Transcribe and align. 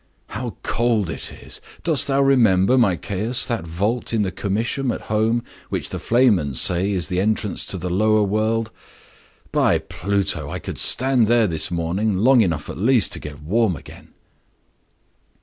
"How 0.29 0.55
cold 0.63 1.11
it 1.11 1.31
is! 1.31 1.61
Dost 1.83 2.07
thou 2.07 2.23
remember, 2.23 2.75
my 2.75 2.95
Caius, 2.95 3.45
that 3.45 3.67
vault 3.67 4.13
in 4.15 4.23
the 4.23 4.31
Comitium 4.31 4.91
at 4.91 5.01
home 5.13 5.43
which 5.69 5.89
the 5.89 5.99
flamens 5.99 6.59
say 6.59 6.89
is 6.91 7.07
the 7.07 7.19
entrance 7.19 7.63
to 7.67 7.77
the 7.77 7.87
lower 7.87 8.23
world? 8.23 8.71
By 9.51 9.77
Pluto! 9.77 10.49
I 10.49 10.57
could 10.57 10.79
stand 10.79 11.27
there 11.27 11.45
this 11.45 11.69
morning, 11.69 12.17
long 12.17 12.41
enough 12.41 12.67
at 12.67 12.79
least 12.79 13.11
to 13.11 13.19
get 13.19 13.43
warm 13.43 13.75
again!" 13.75 14.07